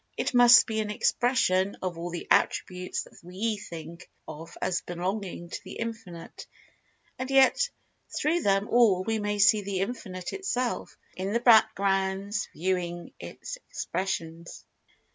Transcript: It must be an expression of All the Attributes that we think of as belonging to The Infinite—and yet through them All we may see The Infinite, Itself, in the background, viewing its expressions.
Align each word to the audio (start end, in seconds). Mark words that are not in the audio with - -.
It 0.17 0.33
must 0.33 0.65
be 0.65 0.79
an 0.79 0.89
expression 0.89 1.77
of 1.83 1.95
All 1.95 2.09
the 2.09 2.25
Attributes 2.31 3.03
that 3.03 3.19
we 3.21 3.57
think 3.57 4.09
of 4.27 4.57
as 4.59 4.81
belonging 4.81 5.51
to 5.51 5.63
The 5.63 5.73
Infinite—and 5.73 7.29
yet 7.29 7.69
through 8.19 8.41
them 8.41 8.67
All 8.67 9.03
we 9.03 9.19
may 9.19 9.37
see 9.37 9.61
The 9.61 9.81
Infinite, 9.81 10.33
Itself, 10.33 10.97
in 11.15 11.33
the 11.33 11.39
background, 11.39 12.33
viewing 12.51 13.13
its 13.19 13.57
expressions. 13.69 14.65